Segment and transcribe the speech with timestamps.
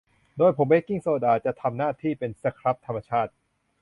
[0.37, 3.31] โดยผงเบกกิ้งโซดาจะทำหน้าที่เป็นสครับธรรมชาติ